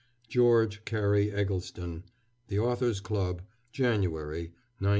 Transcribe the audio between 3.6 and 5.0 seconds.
January, 1905.